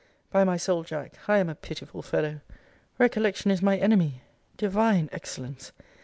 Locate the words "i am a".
1.27-1.53